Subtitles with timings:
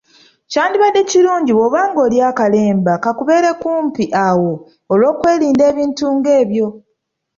[0.51, 4.51] Kyadibadde kirungi bw’oba ng’olya akalemba kakubeere kumpi awo
[4.91, 6.67] olw’okwerinda ebintu ng’ebyo.